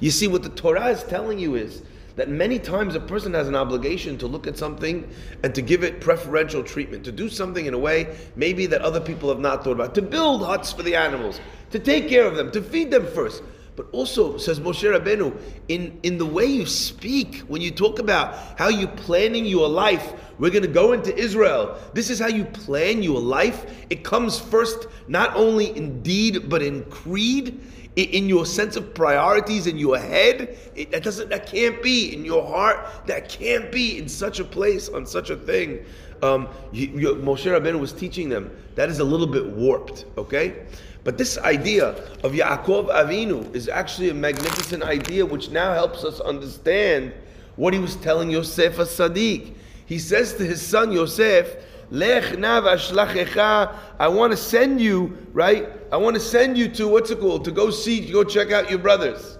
You 0.00 0.10
see, 0.10 0.26
what 0.28 0.42
the 0.42 0.48
Torah 0.50 0.88
is 0.88 1.02
telling 1.04 1.38
you 1.38 1.54
is 1.54 1.82
that 2.16 2.28
many 2.28 2.58
times 2.58 2.96
a 2.96 3.00
person 3.00 3.32
has 3.34 3.46
an 3.46 3.54
obligation 3.54 4.18
to 4.18 4.26
look 4.26 4.48
at 4.48 4.58
something 4.58 5.08
and 5.44 5.54
to 5.54 5.62
give 5.62 5.84
it 5.84 6.00
preferential 6.00 6.64
treatment, 6.64 7.04
to 7.04 7.12
do 7.12 7.28
something 7.28 7.66
in 7.66 7.74
a 7.74 7.78
way 7.78 8.16
maybe 8.34 8.66
that 8.66 8.82
other 8.82 9.00
people 9.00 9.28
have 9.28 9.38
not 9.38 9.62
thought 9.62 9.72
about, 9.72 9.94
to 9.94 10.02
build 10.02 10.44
huts 10.44 10.72
for 10.72 10.82
the 10.82 10.96
animals, 10.96 11.40
to 11.70 11.78
take 11.78 12.08
care 12.08 12.26
of 12.26 12.34
them, 12.34 12.50
to 12.50 12.60
feed 12.60 12.90
them 12.90 13.06
first. 13.06 13.42
But 13.76 13.86
also, 13.92 14.36
says 14.38 14.58
Moshe 14.58 14.82
Rabbeinu, 14.82 15.40
in, 15.68 16.00
in 16.02 16.18
the 16.18 16.26
way 16.26 16.44
you 16.44 16.66
speak, 16.66 17.42
when 17.46 17.62
you 17.62 17.70
talk 17.70 18.00
about 18.00 18.58
how 18.58 18.66
you're 18.66 18.88
planning 18.88 19.44
your 19.44 19.68
life, 19.68 20.12
we're 20.40 20.50
going 20.50 20.64
to 20.64 20.68
go 20.68 20.90
into 20.92 21.16
Israel. 21.16 21.78
This 21.92 22.10
is 22.10 22.18
how 22.18 22.26
you 22.26 22.44
plan 22.44 23.04
your 23.04 23.20
life. 23.20 23.72
It 23.88 24.02
comes 24.02 24.40
first, 24.40 24.88
not 25.06 25.36
only 25.36 25.76
in 25.76 26.02
deed, 26.02 26.48
but 26.48 26.62
in 26.62 26.82
creed 26.86 27.60
in 27.98 28.28
your 28.28 28.46
sense 28.46 28.76
of 28.76 28.94
priorities 28.94 29.66
in 29.66 29.78
your 29.78 29.98
head 29.98 30.56
it, 30.74 30.90
that 30.90 31.02
doesn't 31.02 31.30
that 31.30 31.46
can't 31.46 31.82
be. 31.82 32.14
In 32.14 32.24
your 32.24 32.46
heart 32.46 32.86
that 33.06 33.28
can't 33.28 33.70
be 33.72 33.98
in 33.98 34.08
such 34.08 34.40
a 34.40 34.44
place 34.44 34.88
on 34.88 35.06
such 35.06 35.30
a 35.30 35.36
thing. 35.36 35.84
Um, 36.22 36.48
you, 36.72 36.88
you, 36.88 37.14
Moshe 37.16 37.44
Rabbeinu 37.44 37.78
was 37.78 37.92
teaching 37.92 38.28
them 38.28 38.50
that 38.74 38.88
is 38.88 38.98
a 38.98 39.04
little 39.04 39.26
bit 39.26 39.46
warped 39.46 40.04
okay? 40.16 40.66
But 41.04 41.16
this 41.16 41.38
idea 41.38 41.90
of 42.22 42.32
Yaakov 42.32 42.92
Avinu 42.92 43.54
is 43.54 43.68
actually 43.68 44.10
a 44.10 44.14
magnificent 44.14 44.82
idea 44.82 45.24
which 45.24 45.50
now 45.50 45.72
helps 45.72 46.04
us 46.04 46.20
understand 46.20 47.12
what 47.56 47.72
he 47.72 47.80
was 47.80 47.96
telling 47.96 48.30
Yosef 48.30 48.78
as 48.78 48.88
Sadiq. 48.88 49.54
He 49.86 49.98
says 49.98 50.34
to 50.34 50.44
his 50.44 50.60
son 50.60 50.92
Yosef 50.92 51.56
Lech 51.90 52.36
I 52.42 54.08
want 54.08 54.30
to 54.32 54.36
send 54.36 54.80
you, 54.80 55.26
right? 55.32 55.68
I 55.90 55.96
want 55.96 56.14
to 56.14 56.20
send 56.20 56.58
you 56.58 56.68
to 56.70 56.88
what's 56.88 57.10
it 57.10 57.20
called? 57.20 57.44
To 57.46 57.50
go 57.50 57.70
see, 57.70 58.06
to 58.06 58.12
go 58.12 58.24
check 58.24 58.52
out 58.52 58.68
your 58.68 58.78
brothers. 58.78 59.38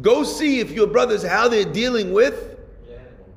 Go 0.00 0.22
see 0.22 0.60
if 0.60 0.70
your 0.70 0.86
brothers 0.86 1.22
how 1.22 1.48
they're 1.48 1.64
dealing 1.64 2.12
with 2.12 2.58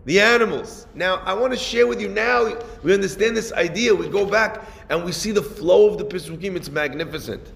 the 0.05 0.19
animals. 0.19 0.88
Now, 0.95 1.17
I 1.25 1.33
want 1.33 1.53
to 1.53 1.59
share 1.59 1.88
with 1.88 2.01
you 2.01 2.09
now. 2.09 2.55
We 2.83 2.93
understand 2.93 3.36
this 3.36 3.51
idea. 3.53 3.93
We 3.93 4.07
go 4.09 4.25
back 4.25 4.62
and 4.89 5.03
we 5.05 5.12
see 5.12 5.31
the 5.31 5.41
flow 5.41 5.88
of 5.89 5.98
the 5.98 6.05
Pesukim. 6.05 6.55
It's 6.55 6.69
magnificent. 6.69 7.51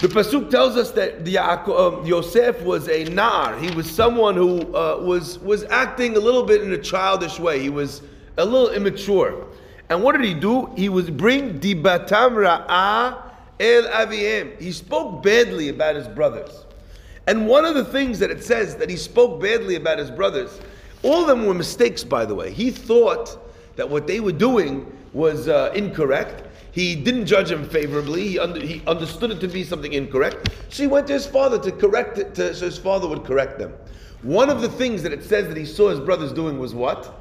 The 0.00 0.06
pasuk 0.06 0.48
tells 0.48 0.76
us 0.76 0.92
that 0.92 1.24
the 1.24 1.38
um, 1.38 2.06
Yosef 2.06 2.62
was 2.62 2.88
a 2.88 3.04
nar. 3.06 3.58
He 3.58 3.74
was 3.74 3.90
someone 3.90 4.36
who 4.36 4.60
uh, 4.72 5.00
was 5.02 5.40
was 5.40 5.64
acting 5.64 6.16
a 6.16 6.20
little 6.20 6.44
bit 6.44 6.62
in 6.62 6.72
a 6.72 6.78
childish 6.78 7.40
way. 7.40 7.58
He 7.58 7.68
was 7.68 8.02
a 8.38 8.44
little 8.44 8.70
immature. 8.70 9.46
And 9.90 10.02
what 10.02 10.12
did 10.16 10.24
he 10.24 10.34
do? 10.34 10.72
He 10.76 10.88
was 10.88 11.10
bring 11.10 11.60
dibatam 11.60 12.32
ra'ah 12.36 13.22
el 13.60 13.82
aviem. 13.84 14.60
He 14.60 14.72
spoke 14.72 15.22
badly 15.22 15.68
about 15.68 15.96
his 15.96 16.08
brothers. 16.08 16.64
And 17.26 17.46
one 17.46 17.64
of 17.64 17.74
the 17.74 17.84
things 17.84 18.18
that 18.20 18.30
it 18.30 18.42
says 18.42 18.76
that 18.76 18.88
he 18.88 18.96
spoke 18.96 19.40
badly 19.40 19.74
about 19.74 19.98
his 19.98 20.10
brothers, 20.10 20.60
all 21.02 21.22
of 21.22 21.26
them 21.26 21.46
were 21.46 21.54
mistakes, 21.54 22.02
by 22.02 22.24
the 22.24 22.34
way. 22.34 22.50
He 22.50 22.70
thought 22.70 23.36
that 23.76 23.88
what 23.88 24.06
they 24.06 24.20
were 24.20 24.32
doing 24.32 24.90
was 25.12 25.48
uh, 25.48 25.72
incorrect. 25.74 26.44
He 26.72 26.94
didn't 26.94 27.26
judge 27.26 27.48
them 27.48 27.68
favorably. 27.68 28.28
He, 28.28 28.38
under, 28.38 28.60
he, 28.60 28.82
understood 28.86 29.30
it 29.30 29.40
to 29.40 29.48
be 29.48 29.64
something 29.64 29.92
incorrect. 29.92 30.50
So 30.68 30.82
he 30.82 30.86
went 30.86 31.06
to 31.08 31.12
his 31.12 31.26
father 31.26 31.58
to 31.58 31.72
correct 31.72 32.18
it, 32.18 32.34
to, 32.36 32.54
so 32.54 32.66
his 32.66 32.78
father 32.78 33.08
would 33.08 33.24
correct 33.24 33.58
them. 33.58 33.72
One 34.22 34.50
of 34.50 34.60
the 34.60 34.68
things 34.68 35.02
that 35.02 35.12
it 35.12 35.22
says 35.22 35.48
that 35.48 35.56
he 35.56 35.64
saw 35.64 35.90
his 35.90 36.00
brothers 36.00 36.32
doing 36.32 36.58
was 36.58 36.74
what? 36.74 37.14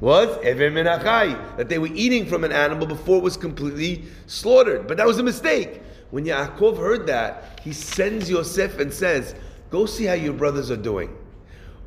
Was 0.00 0.38
Ever 0.42 0.70
Min 0.70 0.86
HaChai, 0.86 1.56
that 1.56 1.68
they 1.68 1.78
were 1.78 1.88
eating 1.94 2.26
from 2.26 2.44
an 2.44 2.52
animal 2.52 2.86
before 2.86 3.18
it 3.18 3.22
was 3.22 3.36
completely 3.36 4.04
slaughtered. 4.26 4.86
But 4.86 4.98
that 4.98 5.06
was 5.06 5.18
a 5.18 5.22
mistake. 5.22 5.80
When 6.10 6.24
Yaakov 6.24 6.76
heard 6.76 7.06
that, 7.06 7.60
he 7.62 7.72
sends 7.72 8.28
Yosef 8.30 8.78
and 8.78 8.92
says, 8.92 9.34
Go 9.70 9.86
see 9.86 10.04
how 10.04 10.12
your 10.14 10.34
brothers 10.34 10.70
are 10.70 10.76
doing. 10.76 11.16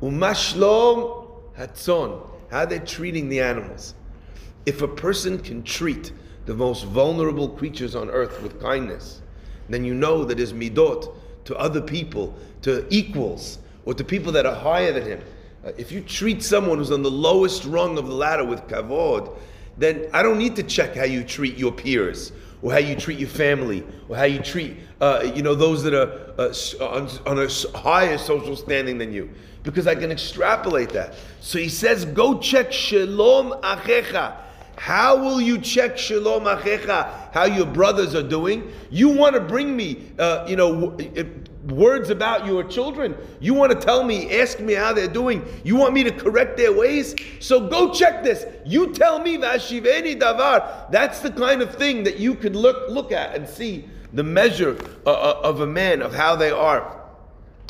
Umashlom 0.02 1.30
hatzon, 1.56 2.28
how 2.50 2.64
they're 2.66 2.80
treating 2.80 3.28
the 3.28 3.40
animals. 3.40 3.94
If 4.66 4.82
a 4.82 4.88
person 4.88 5.38
can 5.38 5.62
treat 5.62 6.12
the 6.46 6.54
most 6.54 6.84
vulnerable 6.84 7.48
creatures 7.48 7.94
on 7.94 8.10
earth 8.10 8.42
with 8.42 8.60
kindness, 8.60 9.22
then 9.68 9.84
you 9.84 9.94
know 9.94 10.24
that 10.24 10.38
his 10.38 10.52
midot 10.52 11.14
to 11.44 11.56
other 11.56 11.80
people, 11.80 12.36
to 12.62 12.86
equals, 12.90 13.58
or 13.84 13.94
to 13.94 14.04
people 14.04 14.32
that 14.32 14.46
are 14.46 14.54
higher 14.54 14.92
than 14.92 15.04
him, 15.04 15.22
uh, 15.64 15.72
if 15.76 15.92
you 15.92 16.00
treat 16.00 16.42
someone 16.42 16.78
who's 16.78 16.90
on 16.90 17.02
the 17.02 17.10
lowest 17.10 17.64
rung 17.64 17.98
of 17.98 18.06
the 18.06 18.14
ladder 18.14 18.44
with 18.44 18.66
kavod, 18.68 19.36
then 19.76 20.08
I 20.12 20.22
don't 20.22 20.38
need 20.38 20.56
to 20.56 20.62
check 20.62 20.94
how 20.94 21.04
you 21.04 21.24
treat 21.24 21.56
your 21.56 21.72
peers 21.72 22.32
or 22.62 22.72
how 22.72 22.78
you 22.78 22.94
treat 22.94 23.18
your 23.18 23.28
family 23.28 23.84
or 24.08 24.16
how 24.16 24.24
you 24.24 24.40
treat 24.40 24.76
uh, 25.00 25.30
you 25.34 25.42
know 25.42 25.54
those 25.54 25.82
that 25.82 25.94
are 25.94 26.34
uh, 26.38 26.84
on, 26.84 27.08
on, 27.26 27.38
a 27.38 27.78
higher 27.78 28.18
social 28.18 28.54
standing 28.54 28.98
than 28.98 29.12
you 29.12 29.30
because 29.62 29.86
I 29.86 29.94
can 29.94 30.10
extrapolate 30.10 30.90
that. 30.90 31.14
So 31.40 31.58
he 31.58 31.68
says, 31.68 32.04
go 32.04 32.38
check 32.38 32.72
shalom 32.72 33.52
achecha. 33.62 34.36
How 34.76 35.16
will 35.16 35.40
you 35.40 35.58
check 35.58 35.98
shalom 35.98 36.44
achecha, 36.44 37.32
how 37.32 37.44
your 37.44 37.66
brothers 37.66 38.14
are 38.14 38.26
doing? 38.26 38.72
You 38.90 39.10
want 39.10 39.34
to 39.34 39.40
bring 39.40 39.76
me, 39.76 40.10
uh, 40.18 40.46
you 40.48 40.56
know, 40.56 40.96
words 41.70 42.10
about 42.10 42.46
your 42.46 42.64
children. 42.64 43.16
You 43.40 43.54
want 43.54 43.72
to 43.72 43.78
tell 43.78 44.04
me, 44.04 44.40
ask 44.40 44.60
me 44.60 44.74
how 44.74 44.92
they're 44.92 45.08
doing. 45.08 45.44
You 45.64 45.76
want 45.76 45.94
me 45.94 46.04
to 46.04 46.10
correct 46.10 46.56
their 46.56 46.72
ways? 46.72 47.14
So 47.38 47.68
go 47.68 47.92
check 47.92 48.22
this. 48.22 48.44
You 48.66 48.92
tell 48.92 49.18
me, 49.18 49.36
Vashiveni 49.38 50.18
Davar. 50.20 50.90
That's 50.90 51.20
the 51.20 51.30
kind 51.30 51.62
of 51.62 51.74
thing 51.74 52.04
that 52.04 52.18
you 52.18 52.34
could 52.34 52.56
look, 52.56 52.90
look 52.90 53.12
at 53.12 53.34
and 53.34 53.48
see 53.48 53.88
the 54.12 54.22
measure 54.22 54.76
uh, 55.06 55.10
uh, 55.10 55.40
of 55.42 55.60
a 55.60 55.66
man, 55.66 56.02
of 56.02 56.14
how 56.14 56.34
they 56.36 56.50
are, 56.50 57.00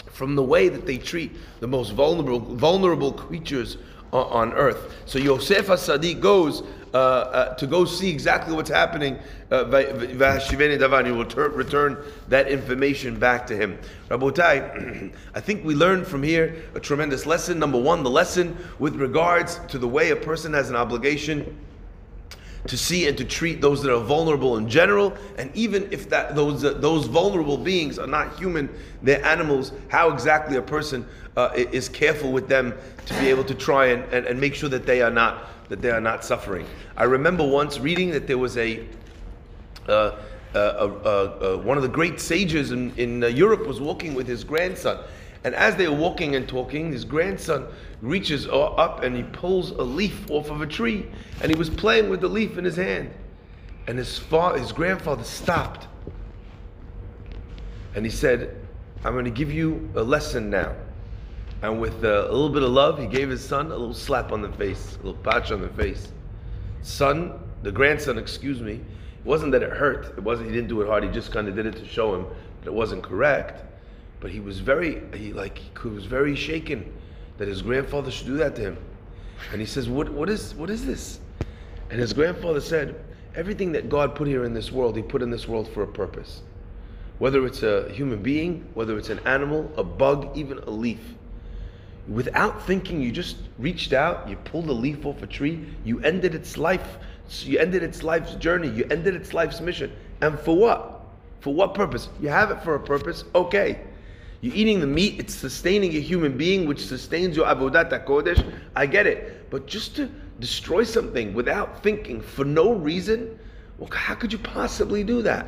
from 0.07 0.35
the 0.35 0.42
way 0.42 0.69
that 0.69 0.87
they 0.87 0.97
treat 0.97 1.37
the 1.61 1.69
most 1.69 1.92
vulnerable, 1.92 2.40
vulnerable 2.40 3.12
creatures 3.12 3.76
on 4.12 4.52
earth. 4.54 4.92
So 5.04 5.19
Yosef 5.19 5.66
Sadiq 5.66 6.21
goes 6.21 6.64
uh, 6.92 6.97
uh, 6.97 7.54
to 7.54 7.66
go 7.66 7.85
see 7.85 8.11
exactly 8.11 8.54
what's 8.54 8.70
happening. 8.70 9.18
Uh, 9.50 9.64
he 9.64 10.16
will 10.16 11.25
return, 11.25 11.52
return 11.52 11.99
that 12.28 12.49
information 12.49 13.18
back 13.18 13.47
to 13.47 13.56
him. 13.56 13.78
Rabotai, 14.09 15.14
I 15.35 15.40
think 15.40 15.64
we 15.64 15.75
learned 15.75 16.06
from 16.06 16.23
here 16.23 16.64
a 16.75 16.80
tremendous 16.80 17.26
lesson. 17.26 17.59
Number 17.59 17.80
one, 17.80 18.02
the 18.02 18.11
lesson 18.11 18.56
with 18.78 18.97
regards 18.97 19.61
to 19.68 19.78
the 19.78 19.88
way 19.88 20.11
a 20.11 20.16
person 20.16 20.52
has 20.52 20.68
an 20.68 20.76
obligation 20.76 21.56
to 22.66 22.76
see 22.76 23.09
and 23.09 23.16
to 23.16 23.25
treat 23.25 23.61
those 23.61 23.82
that 23.82 23.94
are 23.94 24.02
vulnerable 24.02 24.56
in 24.56 24.68
general, 24.68 25.16
and 25.38 25.50
even 25.54 25.88
if 25.90 26.11
that 26.11 26.35
those 26.35 26.64
uh, 26.64 26.75
those 26.75 27.06
vulnerable 27.06 27.56
beings 27.56 27.99
are 27.99 28.06
not 28.06 28.38
human, 28.38 28.68
they're 29.02 29.25
animals. 29.25 29.73
How 29.88 30.11
exactly 30.11 30.56
a 30.56 30.62
person 30.62 31.06
uh, 31.37 31.50
is 31.54 31.88
careful 31.88 32.32
with 32.32 32.49
them 32.49 32.75
to 33.06 33.14
be 33.14 33.28
able 33.28 33.44
to 33.44 33.54
try 33.54 33.87
and, 33.87 34.02
and, 34.12 34.26
and 34.26 34.40
make 34.40 34.54
sure 34.54 34.68
that 34.68 34.85
they 34.85 35.00
are 35.00 35.11
not 35.11 35.49
that 35.70 35.80
they 35.80 35.90
are 35.90 36.00
not 36.00 36.22
suffering. 36.24 36.66
I 36.96 37.04
remember 37.04 37.46
once 37.46 37.78
reading 37.78 38.10
that 38.10 38.26
there 38.26 38.36
was 38.36 38.58
a 38.58 38.86
uh, 39.88 40.16
uh, 40.52 40.58
uh, 40.58 41.56
one 41.58 41.76
of 41.76 41.84
the 41.84 41.88
great 41.88 42.20
sages 42.20 42.72
in, 42.72 42.92
in 42.96 43.22
Europe 43.36 43.66
was 43.66 43.80
walking 43.80 44.14
with 44.14 44.26
his 44.26 44.42
grandson. 44.42 44.98
And 45.44 45.54
as 45.54 45.76
they 45.76 45.88
were 45.88 45.96
walking 45.96 46.34
and 46.34 46.46
talking, 46.48 46.92
his 46.92 47.04
grandson 47.04 47.66
reaches 48.02 48.46
up 48.48 49.02
and 49.02 49.16
he 49.16 49.22
pulls 49.22 49.70
a 49.70 49.82
leaf 49.82 50.28
off 50.30 50.50
of 50.50 50.60
a 50.60 50.66
tree. 50.66 51.06
And 51.40 51.50
he 51.50 51.56
was 51.56 51.70
playing 51.70 52.10
with 52.10 52.20
the 52.20 52.28
leaf 52.28 52.58
in 52.58 52.64
his 52.64 52.76
hand. 52.76 53.10
And 53.86 53.96
his, 53.96 54.18
father, 54.18 54.58
his 54.58 54.72
grandfather 54.72 55.24
stopped. 55.24 55.86
And 57.94 58.04
he 58.04 58.10
said, 58.10 58.56
I'm 59.04 59.12
going 59.12 59.24
to 59.24 59.30
give 59.30 59.52
you 59.52 59.88
a 59.94 60.02
lesson 60.02 60.50
now. 60.50 60.74
And 61.62 61.81
with 61.81 62.05
uh, 62.05 62.26
a 62.29 62.33
little 62.33 62.49
bit 62.49 62.62
of 62.62 62.71
love, 62.71 62.99
he 62.99 63.07
gave 63.07 63.29
his 63.29 63.45
son 63.45 63.67
a 63.67 63.76
little 63.76 63.93
slap 63.93 64.33
on 64.33 64.40
the 64.40 64.52
face, 64.52 64.97
a 65.02 65.07
little 65.07 65.23
patch 65.23 65.52
on 65.52 65.61
the 65.61 65.69
face. 65.69 66.12
Son, 66.83 67.38
the 67.62 67.71
grandson, 67.71 68.17
excuse 68.17 68.61
me, 68.61 68.75
it 68.75 69.26
wasn't 69.26 69.52
that 69.52 69.62
it 69.62 69.71
hurt. 69.71 70.07
It 70.17 70.23
wasn't. 70.23 70.49
He 70.49 70.55
didn't 70.55 70.69
do 70.69 70.81
it 70.81 70.87
hard. 70.87 71.05
He 71.05 71.11
just 71.11 71.31
kind 71.33 71.49
of 71.49 71.55
did 71.55 71.67
it 71.67 71.76
to 71.76 71.87
show 71.87 72.14
him 72.14 72.26
that 72.62 72.69
it 72.69 72.73
wasn't 72.73 73.02
correct. 73.02 73.62
But 74.21 74.31
he 74.31 74.40
was 74.40 74.61
very, 74.61 75.02
he 75.14 75.33
like, 75.33 75.59
he 75.83 75.88
was 75.88 76.07
very 76.07 76.35
shaken 76.35 76.90
that 77.37 77.49
his 77.49 77.61
grandfather 77.61 78.11
should 78.11 78.26
do 78.26 78.37
that 78.38 78.57
to 78.57 78.62
him. 78.62 78.79
And 79.52 79.61
he 79.61 79.67
says, 79.67 79.88
"What, 79.88 80.09
what 80.11 80.31
is, 80.31 80.55
what 80.55 80.71
is 80.71 80.87
this?" 80.87 81.21
And 81.90 82.00
his 82.00 82.12
grandfather 82.12 82.61
said, 82.61 83.02
"Everything 83.35 83.73
that 83.73 83.88
God 83.88 84.14
put 84.14 84.29
here 84.29 84.45
in 84.45 84.55
this 84.55 84.73
world, 84.73 84.97
He 84.97 85.02
put 85.02 85.23
in 85.23 85.31
this 85.31 85.47
world 85.49 85.69
for 85.69 85.83
a 85.83 85.87
purpose. 85.87 86.43
Whether 87.19 87.47
it's 87.47 87.62
a 87.62 87.90
human 87.90 88.23
being, 88.23 88.67
whether 88.73 88.97
it's 88.97 89.11
an 89.11 89.21
animal, 89.26 89.71
a 89.76 89.85
bug, 89.85 90.37
even 90.37 90.59
a 90.59 90.71
leaf." 90.71 91.00
Without 92.11 92.67
thinking, 92.67 93.00
you 93.00 93.12
just 93.12 93.37
reached 93.59 93.93
out, 93.93 94.29
you 94.29 94.37
pulled 94.37 94.69
a 94.69 94.73
leaf 94.73 95.07
off 95.07 95.23
a 95.23 95.26
tree, 95.26 95.64
you 95.85 96.00
ended 96.00 96.35
its 96.35 96.57
life, 96.57 96.99
you 97.43 97.59
ended 97.59 97.83
its 97.85 98.02
life's 98.02 98.35
journey, 98.35 98.69
you 98.69 98.85
ended 98.90 99.14
its 99.14 99.33
life's 99.33 99.61
mission. 99.61 99.93
And 100.21 100.38
for 100.38 100.57
what? 100.57 101.02
For 101.38 101.55
what 101.55 101.75
purpose? 101.75 102.09
You 102.21 102.29
have 102.29 102.50
it 102.50 102.62
for 102.62 102.75
a 102.75 102.81
purpose, 102.81 103.25
okay. 103.35 103.81
You're 104.40 104.55
eating 104.55 104.81
the 104.81 104.87
meat, 104.87 105.21
it's 105.21 105.35
sustaining 105.35 105.95
a 105.95 106.00
human 106.00 106.37
being, 106.37 106.66
which 106.66 106.85
sustains 106.85 107.37
your 107.37 107.46
avodat 107.46 107.90
kodesh. 108.07 108.44
I 108.75 108.87
get 108.87 109.07
it. 109.07 109.49
But 109.51 109.66
just 109.66 109.94
to 109.96 110.11
destroy 110.40 110.83
something 110.83 111.33
without 111.33 111.83
thinking 111.83 112.20
for 112.20 112.44
no 112.44 112.73
reason, 112.73 113.38
well, 113.79 113.90
how 113.92 114.14
could 114.14 114.33
you 114.33 114.38
possibly 114.38 115.05
do 115.05 115.23
that? 115.23 115.46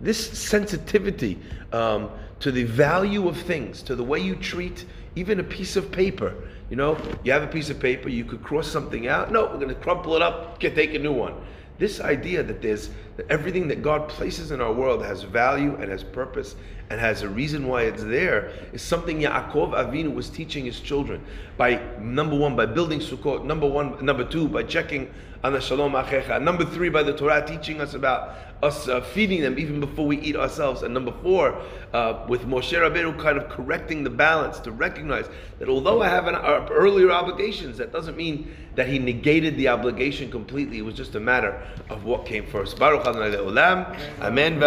This 0.00 0.38
sensitivity 0.38 1.38
um, 1.72 2.08
to 2.40 2.52
the 2.52 2.64
value 2.64 3.28
of 3.28 3.36
things, 3.36 3.82
to 3.82 3.96
the 3.96 4.04
way 4.04 4.20
you 4.20 4.36
treat 4.36 4.86
even 5.18 5.40
a 5.40 5.44
piece 5.44 5.74
of 5.74 5.90
paper. 5.90 6.32
You 6.70 6.76
know, 6.76 6.96
you 7.24 7.32
have 7.32 7.42
a 7.42 7.48
piece 7.48 7.70
of 7.70 7.80
paper, 7.80 8.08
you 8.08 8.24
could 8.24 8.42
cross 8.42 8.68
something 8.70 9.08
out. 9.08 9.32
No, 9.32 9.46
we're 9.46 9.56
going 9.56 9.68
to 9.68 9.74
crumple 9.74 10.14
it 10.14 10.22
up, 10.22 10.60
get 10.60 10.76
take 10.76 10.94
a 10.94 10.98
new 10.98 11.12
one. 11.12 11.34
This 11.78 12.00
idea 12.00 12.42
that 12.42 12.62
there's 12.62 12.90
that 13.16 13.28
everything 13.30 13.66
that 13.68 13.82
God 13.82 14.08
places 14.08 14.52
in 14.52 14.60
our 14.60 14.72
world 14.72 15.04
has 15.04 15.24
value 15.24 15.74
and 15.76 15.90
has 15.90 16.04
purpose 16.04 16.54
and 16.90 17.00
has 17.00 17.22
a 17.22 17.28
reason 17.28 17.66
why 17.66 17.82
it's 17.82 18.02
there 18.02 18.52
is 18.72 18.80
something 18.80 19.18
Yaakov 19.20 19.74
Avinu 19.74 20.14
was 20.14 20.30
teaching 20.30 20.64
his 20.64 20.80
children 20.80 21.24
by 21.56 21.80
number 22.00 22.36
one 22.36 22.54
by 22.54 22.66
building 22.66 23.00
Sukkot, 23.00 23.44
number 23.44 23.66
one, 23.66 24.04
number 24.04 24.24
two 24.24 24.48
by 24.48 24.62
checking 24.62 25.12
on 25.42 25.52
the 25.52 25.60
Shalom 25.60 25.92
Achecha, 25.92 26.40
number 26.40 26.64
three 26.64 26.88
by 26.88 27.02
the 27.02 27.12
Torah 27.12 27.44
teaching 27.46 27.80
us 27.80 27.94
about 27.94 28.47
us 28.62 28.88
uh, 28.88 29.00
feeding 29.00 29.40
them 29.40 29.58
even 29.58 29.80
before 29.80 30.06
we 30.06 30.18
eat 30.18 30.36
ourselves, 30.36 30.82
and 30.82 30.92
number 30.92 31.12
four 31.22 31.60
uh, 31.92 32.24
with 32.28 32.42
Moshe 32.42 32.72
Rabbeinu 32.72 33.18
kind 33.18 33.38
of 33.38 33.48
correcting 33.48 34.04
the 34.04 34.10
balance 34.10 34.58
to 34.60 34.72
recognize 34.72 35.28
that 35.58 35.68
although 35.68 36.02
I 36.02 36.08
have 36.08 36.26
an, 36.26 36.34
uh, 36.34 36.66
earlier 36.70 37.10
obligations, 37.10 37.78
that 37.78 37.92
doesn't 37.92 38.16
mean 38.16 38.54
that 38.74 38.88
he 38.88 38.98
negated 38.98 39.56
the 39.56 39.68
obligation 39.68 40.30
completely. 40.30 40.78
It 40.78 40.84
was 40.84 40.94
just 40.94 41.14
a 41.14 41.20
matter 41.20 41.60
of 41.90 42.04
what 42.04 42.26
came 42.26 42.46
first. 42.46 42.78
Baruch 42.78 43.06
Adonai 43.06 43.36
Le'olam. 43.36 43.98
Amen. 44.20 44.60